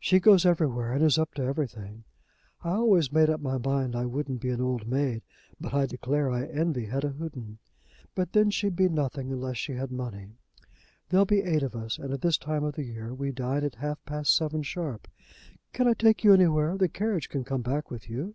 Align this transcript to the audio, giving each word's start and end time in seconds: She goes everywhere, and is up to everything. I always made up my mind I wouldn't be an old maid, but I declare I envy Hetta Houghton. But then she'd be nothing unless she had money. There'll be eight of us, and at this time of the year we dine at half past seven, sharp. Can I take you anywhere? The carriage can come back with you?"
She 0.00 0.18
goes 0.18 0.44
everywhere, 0.44 0.94
and 0.94 1.04
is 1.04 1.16
up 1.16 1.32
to 1.34 1.42
everything. 1.44 2.02
I 2.64 2.70
always 2.70 3.12
made 3.12 3.30
up 3.30 3.40
my 3.40 3.56
mind 3.56 3.94
I 3.94 4.04
wouldn't 4.04 4.40
be 4.40 4.50
an 4.50 4.60
old 4.60 4.88
maid, 4.88 5.22
but 5.60 5.72
I 5.72 5.86
declare 5.86 6.28
I 6.28 6.44
envy 6.46 6.86
Hetta 6.86 7.10
Houghton. 7.16 7.58
But 8.16 8.32
then 8.32 8.50
she'd 8.50 8.74
be 8.74 8.88
nothing 8.88 9.30
unless 9.30 9.58
she 9.58 9.74
had 9.74 9.92
money. 9.92 10.32
There'll 11.10 11.24
be 11.24 11.42
eight 11.44 11.62
of 11.62 11.76
us, 11.76 11.98
and 11.98 12.12
at 12.12 12.20
this 12.22 12.36
time 12.36 12.64
of 12.64 12.74
the 12.74 12.82
year 12.82 13.14
we 13.14 13.30
dine 13.30 13.62
at 13.62 13.76
half 13.76 14.04
past 14.04 14.34
seven, 14.34 14.64
sharp. 14.64 15.06
Can 15.72 15.86
I 15.86 15.92
take 15.94 16.24
you 16.24 16.34
anywhere? 16.34 16.76
The 16.76 16.88
carriage 16.88 17.28
can 17.28 17.44
come 17.44 17.62
back 17.62 17.88
with 17.88 18.10
you?" 18.10 18.34